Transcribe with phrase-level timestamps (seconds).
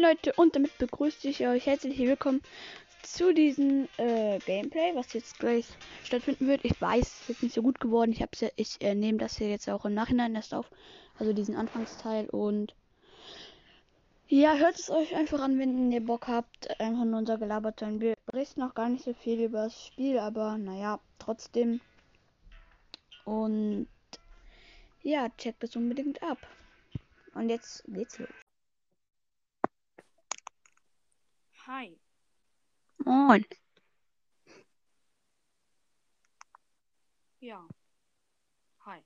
[0.00, 2.40] Moin Leute und damit begrüße ich euch herzlich willkommen
[3.02, 5.66] zu diesem äh, Gameplay, was jetzt gleich
[6.04, 6.64] stattfinden wird.
[6.64, 8.12] Ich weiß, es ist nicht so gut geworden.
[8.12, 10.70] Ich hab's ich äh, nehme das hier jetzt auch im Nachhinein erst auf,
[11.18, 12.74] also diesen Anfangsteil und
[14.28, 17.84] ja, hört es euch einfach an, wenn ihr Bock habt, einfach nur unser Gelaber zu
[17.84, 18.00] hören.
[18.00, 21.80] Wir berichten noch gar nicht so viel über das Spiel, aber naja, trotzdem.
[23.24, 23.88] Und
[25.02, 26.38] ja, checkt es unbedingt ab.
[27.34, 28.28] Und jetzt geht's los.
[31.70, 31.96] Hi.
[33.04, 33.44] Moin.
[37.38, 37.64] Ja.
[38.86, 39.00] Hi.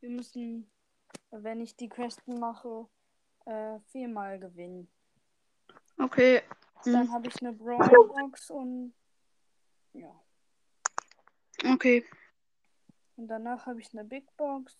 [0.00, 0.70] Wir müssen,
[1.30, 2.88] wenn ich die Questen mache,
[3.44, 4.88] äh, viermal gewinnen.
[5.98, 6.42] Okay.
[6.86, 8.94] Dann habe ich eine Brawlbox und
[9.92, 10.18] ja.
[11.70, 12.02] Okay.
[13.16, 14.74] Und danach habe ich eine Big Box,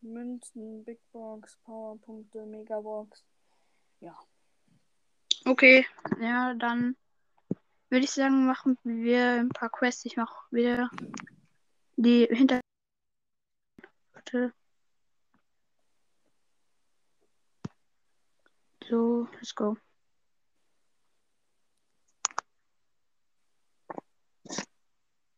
[0.00, 3.24] Münzen, Big Box, Powerpunkte, Megabox.
[4.00, 4.18] Ja.
[5.44, 5.86] Okay.
[6.20, 6.96] Ja, dann
[7.90, 10.04] würde ich sagen, machen wir ein paar Quests.
[10.04, 10.90] Ich mache wieder
[11.96, 12.60] die hinter.
[14.12, 14.52] Warte.
[18.88, 19.76] So, let's go.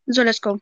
[0.06, 0.58] So, let's go.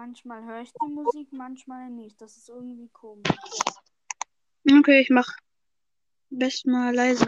[0.00, 2.18] Manchmal höre ich die Musik, manchmal nicht.
[2.22, 3.28] Das ist irgendwie komisch.
[4.66, 5.28] Okay, ich mach
[6.30, 7.26] best mal leise.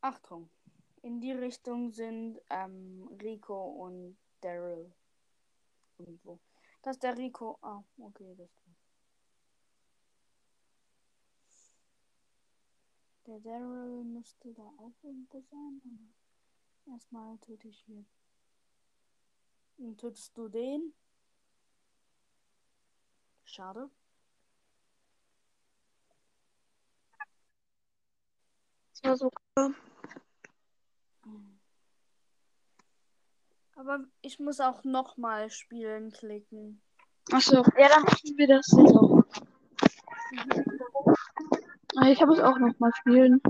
[0.00, 0.50] Achtung.
[1.02, 4.92] In die Richtung sind ähm, Rico und Daryl.
[5.96, 6.40] Irgendwo.
[6.82, 7.60] Das ist der Rico.
[7.62, 8.50] Ah, okay, das
[13.24, 13.38] der.
[13.38, 15.80] Daryl müsste da auch irgendwo sein.
[15.84, 16.25] Aber
[16.92, 18.04] erstmal töte ich hier.
[19.78, 20.94] Und tötest du den?
[23.44, 23.90] Schade.
[28.92, 29.30] Das war so.
[33.76, 36.82] Aber ich muss auch nochmal spielen klicken.
[37.30, 39.22] Achso, ja, dann machen wir das jetzt auch.
[41.96, 43.40] Ah, Ich habe es auch noch mal spielen.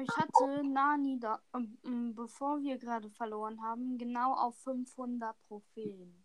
[0.00, 6.24] Ich hatte Nani da, ähm, ähm, bevor wir gerade verloren haben, genau auf 500 Trophäen.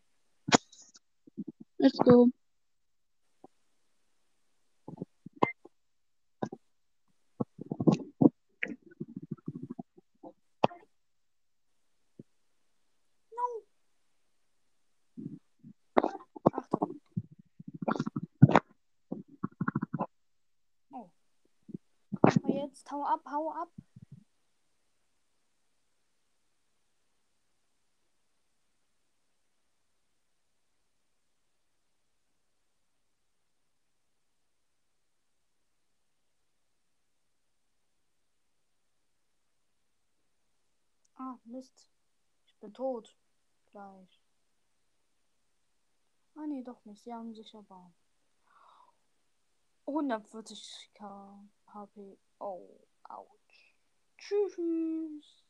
[1.78, 2.30] Let's go.
[16.54, 17.02] Achtung.
[20.92, 21.10] Oh.
[22.22, 23.70] Aber jetzt hau ab, hau ab.
[41.18, 41.90] Ah, Mist.
[42.46, 43.16] Ich bin tot.
[43.72, 44.22] Gleich.
[46.36, 47.04] Ah, nee, doch nicht.
[47.04, 47.92] Sie haben sich aber.
[49.88, 52.18] 140k HP.
[52.40, 52.80] Oh,
[53.18, 53.76] ouch.
[54.18, 55.44] Tschüss.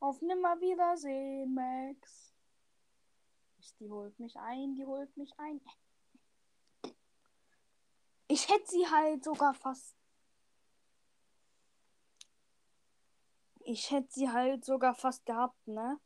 [0.00, 2.34] Auf Nimmerwiedersehen, Max.
[3.80, 5.60] Die holt mich ein, die holt mich ein.
[8.28, 9.96] Ich hätte sie halt sogar fast.
[13.60, 15.98] Ich hätte sie halt sogar fast gehabt, ne?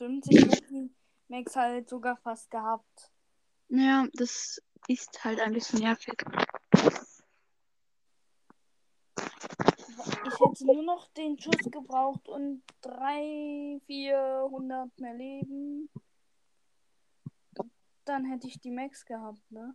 [0.00, 0.90] Stimmt, ich hätte die
[1.28, 3.12] Max halt sogar fast gehabt.
[3.68, 4.58] Ja, das
[4.88, 6.14] ist halt ein bisschen nervig.
[10.24, 15.90] Ich hätte nur noch den Schuss gebraucht und 300, 400 mehr Leben.
[18.06, 19.70] Dann hätte ich die Max gehabt, ne?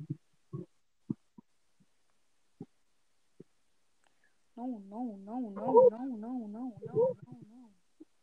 [4.56, 7.69] No, no, no, no, no, no, no, no, no, no.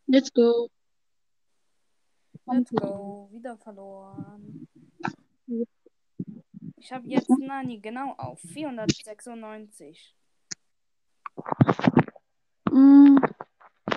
[0.08, 0.68] Let's go.
[2.46, 3.28] Let's go.
[3.32, 4.66] Wieder verloren.
[6.76, 10.16] Ich habe jetzt Nani genau auf 496.
[12.70, 13.18] Mm,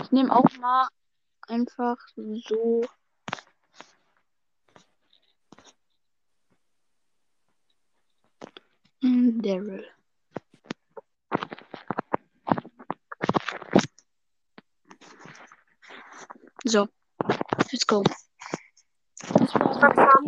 [0.01, 0.87] Ich nehme auch mal
[1.47, 2.83] einfach so.
[9.03, 9.85] Mm, Daryl.
[16.67, 16.87] So,
[17.71, 18.03] let's go.
[19.85, 20.25] An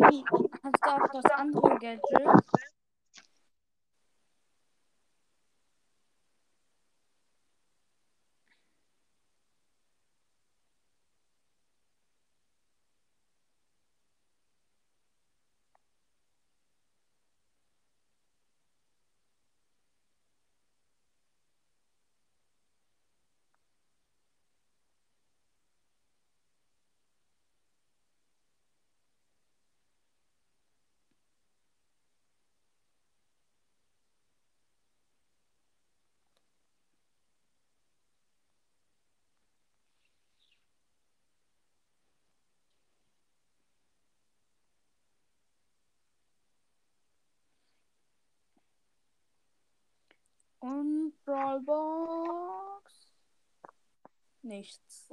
[0.64, 2.44] hast du auch das andere Gadget?
[50.60, 52.92] Und Brawlbox?
[54.44, 55.10] Nichts.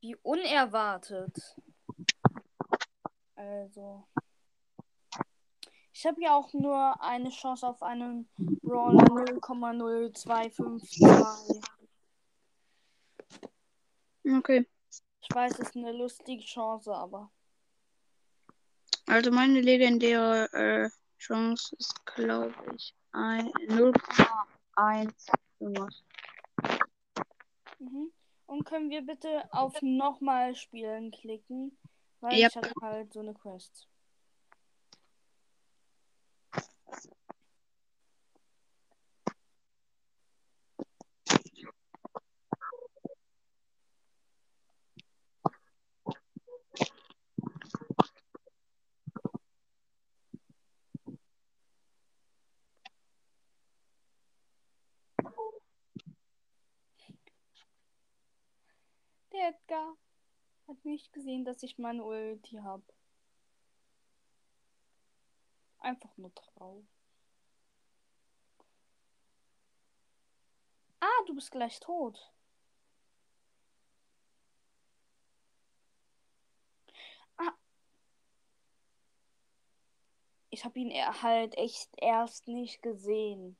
[0.00, 1.56] Wie unerwartet.
[3.34, 4.06] Also.
[5.92, 11.60] Ich habe ja auch nur eine Chance auf einen Brawler 0,0252.
[14.38, 14.68] Okay.
[15.20, 17.32] Ich weiß, es ist eine lustige Chance, aber.
[19.06, 20.88] Also meine legendäre äh,
[21.22, 26.02] Chance ist, glaube ich, ein 0,1 irgendwas.
[27.78, 28.12] Mhm.
[28.46, 31.78] Und können wir bitte auf nochmal spielen klicken?
[32.20, 32.50] Weil Yep.
[32.50, 33.88] ich habe halt so eine Quest.
[59.32, 59.96] Der Edgar
[60.68, 62.84] hat nicht gesehen, dass ich meine Ulti habe.
[65.80, 66.82] Einfach nur drauf.
[71.00, 72.32] Ah, du bist gleich tot.
[77.38, 77.52] Ah.
[80.50, 83.56] Ich habe ihn er- halt echt erst nicht gesehen.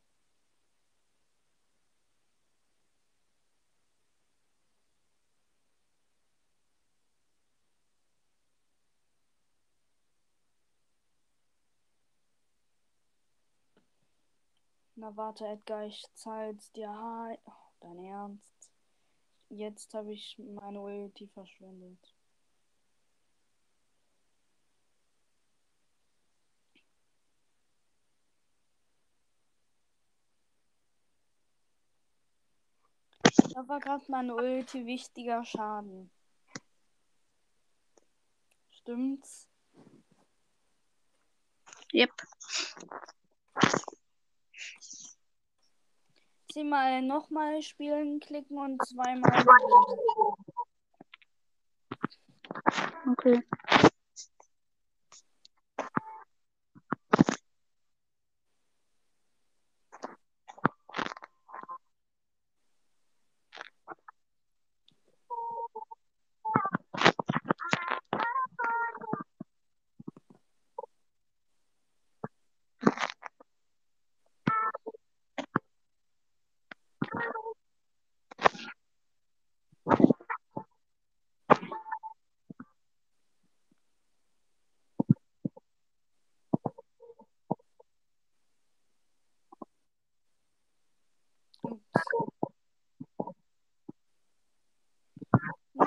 [15.02, 16.88] Na warte, Edgar, ich zahl's dir.
[16.88, 17.36] Hi.
[17.44, 18.70] Oh, dein Ernst?
[19.48, 21.98] Jetzt habe ich meine Ulti verschwendet.
[33.54, 36.12] Da war gerade meine Ulti wichtiger Schaden.
[38.70, 39.48] Stimmt's?
[41.92, 42.12] Yep.
[46.52, 49.44] Zehnmal nochmal spielen klicken und zweimal.
[53.10, 53.42] Okay.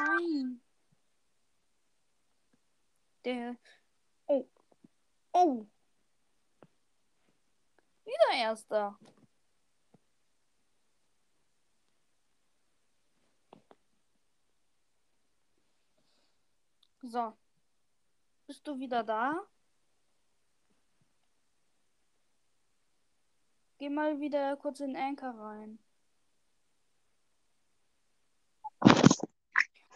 [0.06, 0.62] Nein.
[3.26, 3.58] Der.
[4.28, 4.48] Oh.
[5.34, 5.66] Oh.
[8.06, 8.98] Wieder erster.
[17.04, 17.34] So.
[18.48, 19.48] Bist du wieder da?
[23.78, 25.80] Geh mal wieder kurz in Anchor rein.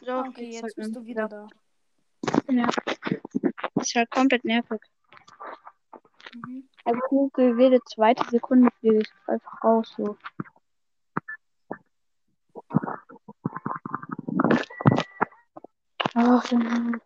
[0.02, 1.48] So, Ah, okay, jetzt halt bist du wieder wieder-
[2.48, 2.52] da.
[2.52, 2.70] Ja.
[3.76, 4.82] Ist halt komplett nervig.
[6.34, 6.68] Mhm.
[6.86, 9.94] Also Google jede zweite Sekunde fliege ich einfach raus.
[9.98, 10.18] So.
[16.16, 17.02] Ach, Junge.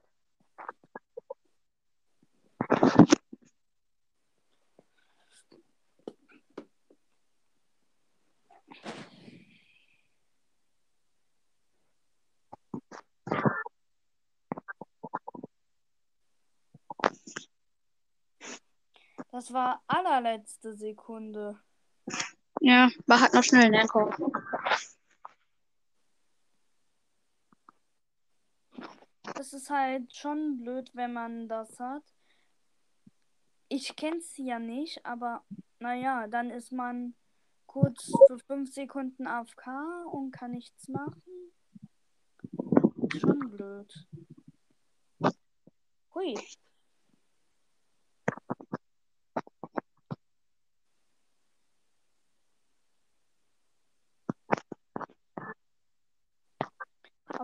[19.43, 21.59] Das war allerletzte Sekunde.
[22.61, 23.85] Ja, war halt noch schnell, ne?
[23.89, 24.09] Komm.
[29.35, 32.03] Das ist halt schon blöd, wenn man das hat.
[33.67, 35.43] Ich kenn's ja nicht, aber
[35.79, 37.13] naja, dann ist man
[37.65, 41.21] kurz für fünf Sekunden AFK und kann nichts machen.
[43.19, 44.07] Schon blöd.
[46.15, 46.33] Hui.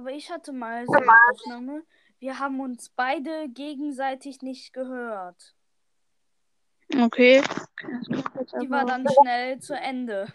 [0.10, 1.84] Aber ich hatte mal so eine Aufnahme.
[2.18, 5.56] Wir haben uns beide gegenseitig nicht gehört.
[6.92, 7.44] Okay.
[8.60, 10.34] Die war dann schnell zu Ende.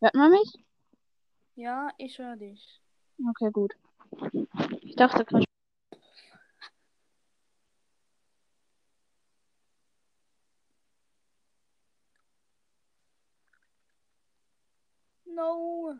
[0.00, 0.64] Hört man mich?
[1.54, 2.80] Ja, ich höre dich.
[3.28, 3.74] Okay, gut.
[4.80, 5.44] Ich dachte gerade.
[15.26, 15.94] No.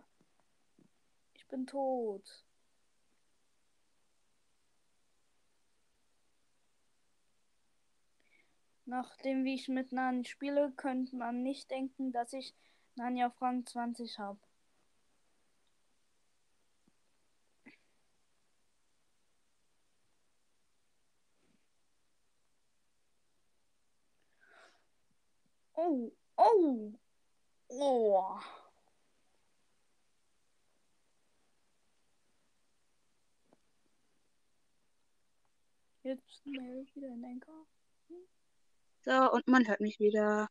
[1.35, 2.48] Ich bin tot.
[8.89, 12.55] Nachdem wie ich mit Nani spiele, könnte man nicht denken, dass ich
[12.97, 14.39] Nani auf Rang 20 habe.
[25.77, 26.93] Oh, oh,
[27.69, 28.41] oh.
[36.03, 37.67] Jetzt schnell wieder in Enker.
[39.05, 40.49] So, und man hört mich wieder.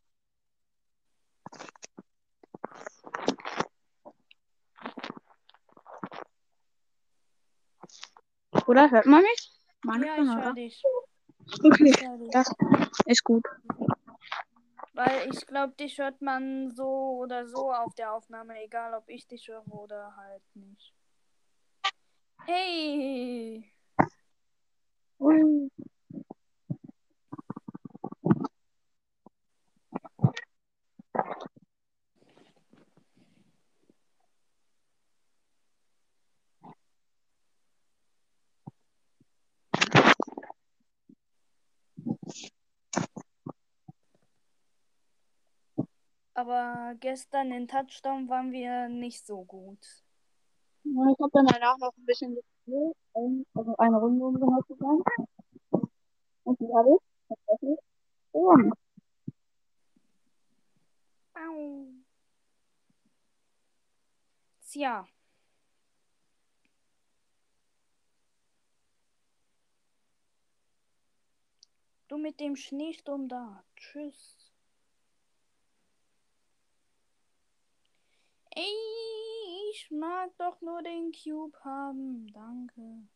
[8.66, 9.52] Oder hört man mich?
[9.84, 10.84] Man Ja, ich höre dich.
[11.64, 12.32] Okay, dich.
[12.32, 12.52] das
[13.06, 13.44] ist gut.
[14.94, 19.28] Weil ich glaube, dich hört man so oder so auf der Aufnahme, egal ob ich
[19.28, 20.94] dich höre oder halt nicht.
[22.46, 23.72] Hey!
[25.20, 25.70] Ui.
[46.38, 49.80] Aber gestern in Touchdown waren wir nicht so gut.
[50.84, 52.96] Ich habe dann danach noch ein bisschen gespielt,
[53.56, 55.02] also eine Runde um genau zu sein.
[56.44, 57.80] Und die habe ich tatsächlich
[58.32, 58.72] gewonnen.
[61.34, 61.88] Au.
[64.62, 65.08] Tja.
[72.08, 73.64] Du mit dem Schneesturm da.
[73.76, 74.47] Tschüss.
[78.58, 82.26] Ey, ich mag doch nur den Cube haben.
[82.34, 83.08] Danke.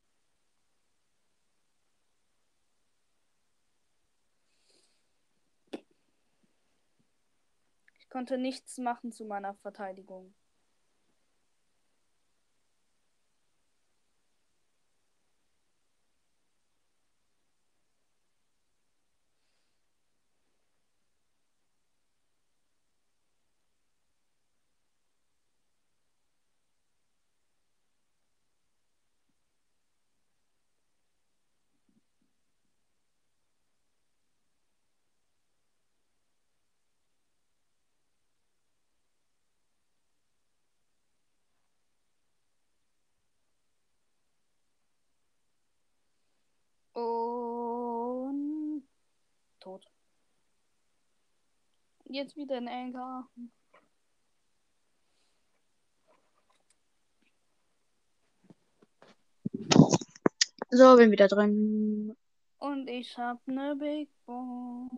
[7.97, 10.35] Ich konnte nichts machen zu meiner Verteidigung.
[46.93, 48.73] Und
[49.61, 49.85] tot.
[52.05, 53.29] Jetzt wieder ein Anker.
[60.69, 62.15] So, bin wieder drin.
[62.59, 64.91] Und ich hab ne Big Bomb.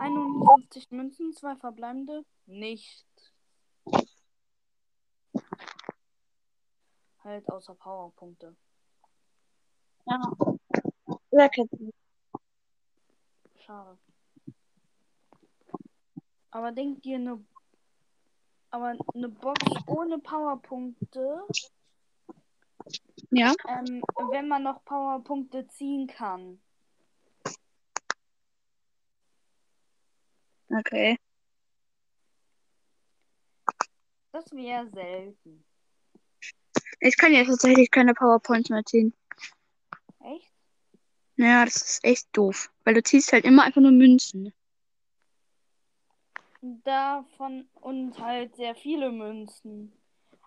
[0.00, 2.24] 51 Münzen, zwei verbleibende.
[2.46, 3.06] Nicht.
[7.22, 8.54] Halt außer Powerpunkte.
[10.06, 10.53] Ja.
[11.36, 11.92] Wer kennt sie?
[13.66, 13.98] Schade.
[16.52, 17.44] Aber denkt ihr, eine
[18.70, 21.42] aber eine Box ohne Powerpunkte,
[23.30, 23.52] Ja.
[23.68, 26.60] ähm, wenn man noch Powerpunkte ziehen kann.
[30.68, 31.16] Okay.
[34.30, 35.64] Das wäre selten.
[37.00, 39.12] Ich kann ja tatsächlich keine PowerPoints mehr ziehen.
[41.36, 42.70] Naja, das ist echt doof.
[42.84, 44.52] Weil du ziehst halt immer einfach nur Münzen.
[46.84, 49.92] Davon und halt sehr viele Münzen.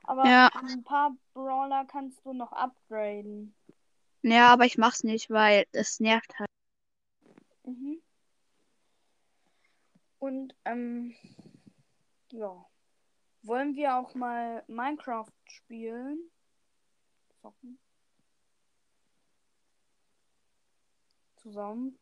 [0.04, 0.50] Aber Ja.
[0.54, 3.54] ein paar Brawler kannst du noch upgraden.
[4.24, 6.50] Ja, aber ich mach's nicht, weil es nervt halt.
[7.66, 8.02] Mhm.
[10.20, 11.14] Und, ähm,
[12.32, 12.66] ja.
[13.44, 16.20] Wollen wir auch mal Minecraft spielen?
[17.42, 17.78] Zocken?
[21.48, 21.98] Zusammen?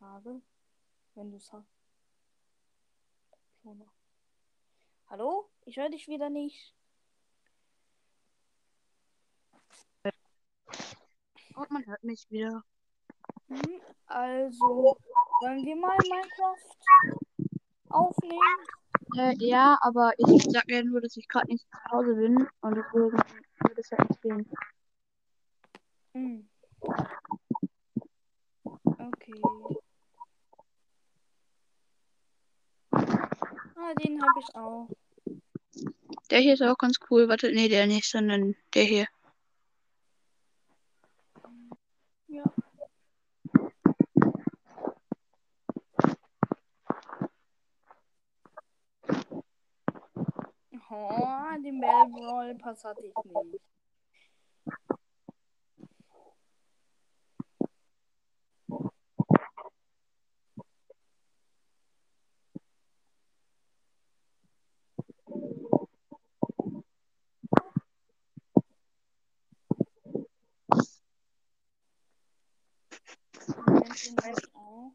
[0.00, 0.42] Frage,
[1.14, 1.70] wenn du es hast.
[5.06, 5.48] Hallo?
[5.64, 6.74] Ich höre dich wieder nicht.
[11.54, 12.64] Und man hört mich wieder.
[13.46, 13.80] Mhm.
[14.06, 14.98] Also,
[15.40, 16.66] wollen wir mal Minecraft
[17.90, 18.79] aufnehmen?
[19.16, 22.76] Äh, ja, aber ich sag ja nur, dass ich gerade nicht zu Hause bin und
[22.76, 24.50] deswegen würde es ja nicht gehen.
[26.14, 26.48] Hm.
[28.98, 29.40] Okay.
[33.76, 34.88] Ah, den habe ich auch.
[36.30, 37.28] Der hier ist auch ganz cool.
[37.28, 39.06] Warte, nee, der nicht, sondern der hier.
[42.28, 42.44] Ja.
[50.92, 53.60] Oh, den Bell Brawl Pass hatte ich nicht.
[73.56, 74.92] Moment, den habe ich auch.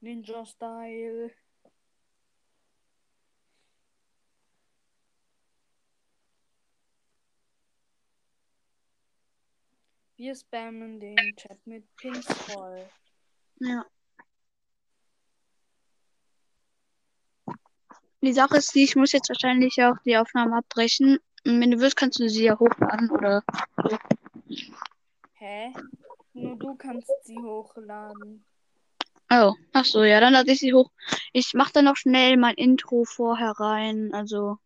[0.00, 1.32] Ninja Style.
[10.18, 12.84] Wir spammen den Chat mit Pins voll.
[13.60, 13.86] Ja.
[18.20, 21.18] Die Sache ist die, ich muss jetzt wahrscheinlich auch die Aufnahme abbrechen.
[21.46, 23.44] Und wenn du willst, kannst du sie ja hochladen oder.
[25.34, 25.72] Hä?
[26.32, 28.44] Nur du kannst sie hochladen.
[29.30, 30.90] Oh, ach so, ja, dann lade ich sie hoch.
[31.32, 34.58] Ich mache dann noch schnell mein Intro vorher rein, also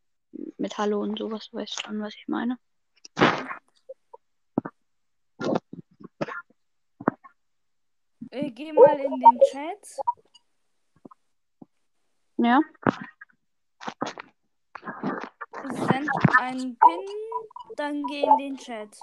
[0.57, 2.57] mit Hallo und sowas, du weißt schon, was ich meine.
[8.33, 10.01] Äh, geh mal in den Chat.
[12.39, 12.61] Ja?
[15.69, 16.09] Send
[16.41, 17.07] einen Pin,
[17.77, 18.99] dann geh in den Chat.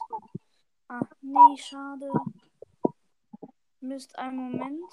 [0.88, 2.12] Ah, nee, schade.
[3.82, 4.84] Mist, einen Moment.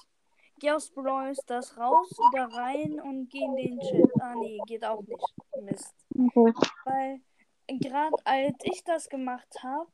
[0.58, 4.20] Geh aus Brawl das raus, wieder rein und geh in den Chat.
[4.20, 5.34] Ah, nee, geht auch nicht.
[5.62, 5.94] Mist.
[6.14, 6.52] Okay.
[6.84, 7.20] Weil
[7.68, 9.90] gerade als ich das gemacht habe,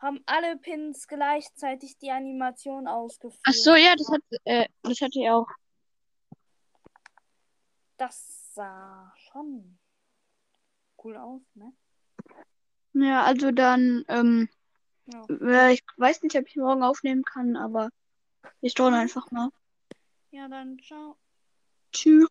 [0.00, 3.40] haben alle Pins gleichzeitig die Animation ausgeführt.
[3.44, 5.46] Ach so, ja, das hat, äh, das hatte ich auch.
[7.96, 9.78] Das sah schon
[11.04, 11.72] cool aus, ne?
[12.92, 14.48] Ja, also dann, ähm,
[15.06, 15.26] Ja.
[15.28, 17.90] ja, ich weiß nicht, ob ich morgen aufnehmen kann, aber
[18.60, 19.50] ich drohe einfach mal.
[20.30, 21.16] Ja, dann ciao.
[21.92, 22.28] Tschüss.